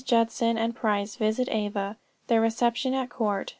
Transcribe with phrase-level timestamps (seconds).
[0.03, 1.95] JUDSON AND PRICE VISIT AVA.
[2.25, 3.49] THEIR RECEPTION AT COURT.